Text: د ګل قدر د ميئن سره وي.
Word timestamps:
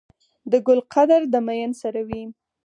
د 0.51 0.53
ګل 0.65 0.79
قدر 0.93 1.21
د 1.33 1.35
ميئن 1.47 1.71
سره 1.81 2.01
وي. 2.07 2.23